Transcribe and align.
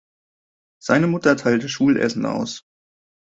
Seine 0.81 1.05
Mutter 1.05 1.37
teilte 1.37 1.69
Schulessen 1.69 2.25
aus. 2.25 2.63